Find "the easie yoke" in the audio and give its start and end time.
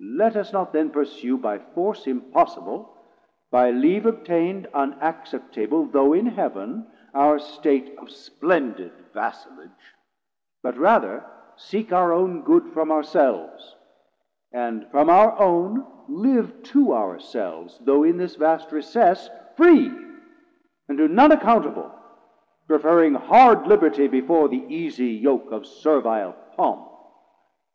24.48-25.52